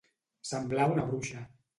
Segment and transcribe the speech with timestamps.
[0.51, 1.43] Semblar una bruixa.